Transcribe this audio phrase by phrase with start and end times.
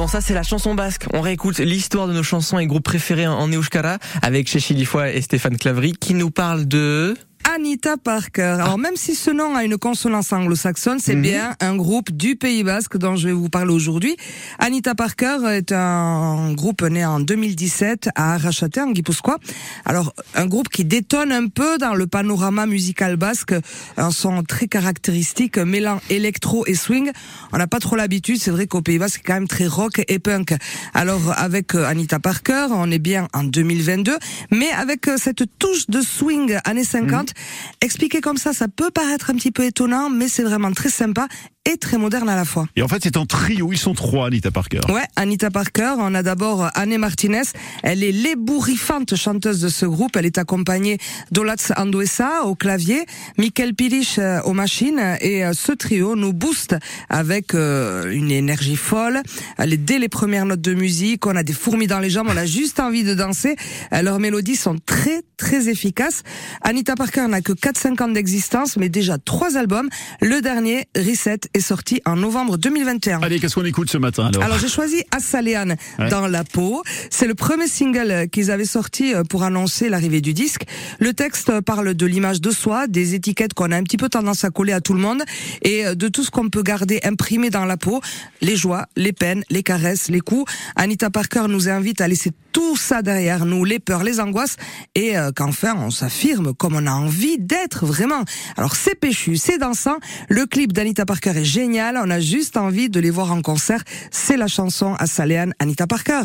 [0.00, 1.04] avant ça, c'est la chanson basque.
[1.12, 5.20] On réécoute l'histoire de nos chansons et groupes préférés en Euskara avec Chechi Lifoy et
[5.20, 7.18] Stéphane Clavry qui nous parlent de...
[7.54, 8.42] Anita Parker.
[8.60, 11.22] Alors même si ce nom a une consonance anglo-saxonne, c'est Mhm.
[11.22, 14.16] bien un groupe du Pays Basque dont je vais vous parler aujourd'hui.
[14.60, 19.38] Anita Parker est un groupe né en 2017 à Arrachate, en Guipuscoa.
[19.84, 23.54] Alors un groupe qui détonne un peu dans le panorama musical basque,
[23.96, 27.10] un son très caractéristique, mêlant électro et swing.
[27.52, 30.00] On n'a pas trop l'habitude, c'est vrai qu'au Pays Basque c'est quand même très rock
[30.06, 30.54] et punk.
[30.94, 34.16] Alors avec euh, Anita Parker, on est bien en 2022,
[34.52, 37.32] mais avec euh, cette touche de swing années 50,
[37.80, 41.28] expliqué comme ça, ça peut paraître un petit peu étonnant, mais c'est vraiment très sympa
[41.70, 42.66] et très moderne à la fois.
[42.76, 43.72] Et en fait, c'est en trio.
[43.72, 44.80] Ils sont trois, Anita Parker.
[44.88, 47.42] Ouais, Anita Parker, on a d'abord Anne Martinez,
[47.82, 50.98] elle est l'ébouriffante chanteuse de ce groupe, elle est accompagnée
[51.30, 53.04] d'Olatz Anduesa au clavier,
[53.38, 56.76] Michael Pilish euh, aux machines, et euh, ce trio nous booste
[57.08, 59.22] avec euh, une énergie folle,
[59.58, 62.46] dès les premières notes de musique, on a des fourmis dans les jambes, on a
[62.46, 63.56] juste envie de danser,
[63.92, 66.22] leurs mélodies sont très très efficaces.
[66.62, 69.88] Anita Parker n'a que 4-5 ans d'existence, mais déjà trois albums,
[70.20, 73.20] le dernier, Reset, est sorti en novembre 2021.
[73.22, 76.08] Allez, qu'est-ce qu'on écoute ce matin alors, Alors j'ai choisi Assaléane Ouais.
[76.08, 76.82] dans la peau.
[77.10, 80.62] C'est le premier single qu'ils avaient sorti euh, pour annoncer l'arrivée du disque.
[80.98, 84.08] Le texte euh, parle de l'image de soi, des étiquettes qu'on a un petit peu
[84.08, 85.22] tendance à coller à tout le monde
[85.62, 88.00] et euh, de tout ce qu'on peut garder imprimé dans la peau,
[88.40, 90.50] les joies, les peines, les caresses, les coups.
[90.76, 94.56] Anita Parker nous invite à laisser tout ça derrière nous, les peurs, les angoisses
[94.94, 98.24] et euh, qu'enfin on s'affirme comme on a envie d'être vraiment.
[98.56, 99.98] Alors c'est péchu, c'est dansant.
[100.28, 101.98] Le clip d'Anita Parker est génial.
[102.02, 103.82] On a juste envie de les voir en concert.
[104.10, 106.22] C'est la chanson à Saléane Anita Parker.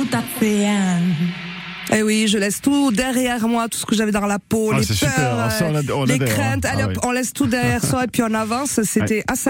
[0.00, 1.02] Atzean.
[1.94, 4.78] Eh oui, je laisse tout derrière moi, tout ce que j'avais dans la peau, Ah,
[4.78, 6.32] les peurs, super, hein, ça, on adhère- on les adhère, hein.
[6.32, 6.64] craintes.
[6.64, 6.94] Allez, Ah oui.
[7.02, 8.80] on laisse tout derrière soi et puis on avance.
[8.84, 9.40] C'était assez